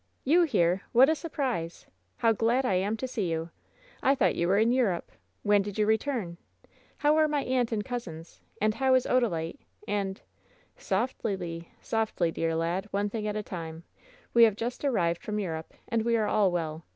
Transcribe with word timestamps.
"You 0.23 0.41
here! 0.45 0.81
What 0.93 1.09
a 1.09 1.15
surprise! 1.15 1.85
How 2.17 2.31
glad 2.33 2.65
I 2.65 2.73
am 2.73 2.97
to 2.97 3.07
see 3.07 3.29
you! 3.29 3.51
I 4.01 4.15
thought 4.15 4.33
you 4.33 4.47
were 4.47 4.57
in 4.57 4.71
Europe. 4.71 5.11
When 5.43 5.61
did 5.61 5.77
you 5.77 5.85
re, 5.85 5.95
turn? 5.99 6.37
How 6.97 7.17
are 7.17 7.27
my 7.27 7.43
aunt 7.43 7.71
and 7.71 7.85
cousins? 7.85 8.41
And 8.59 8.73
how 8.73 8.95
is 8.95 9.05
Oda 9.05 9.29
lite? 9.29 9.59
And" 9.87 10.19
"Softly, 10.75 11.37
Le. 11.37 11.65
Softly, 11.85 12.31
dear 12.31 12.55
lad. 12.55 12.85
One 12.89 13.11
thing 13.11 13.27
at 13.27 13.35
a 13.35 13.43
time. 13.43 13.83
We 14.33 14.43
have 14.45 14.55
just 14.55 14.83
arrived 14.83 15.21
from 15.21 15.37
Europe, 15.37 15.71
and 15.87 16.01
we 16.03 16.17
are 16.17 16.25
all 16.27 16.51
well. 16.51 16.83